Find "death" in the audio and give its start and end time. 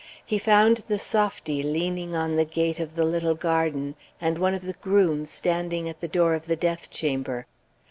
6.55-6.89